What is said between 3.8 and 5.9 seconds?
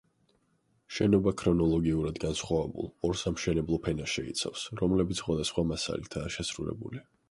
ფენას შეიცავს, რომელებიც სხვადასხვა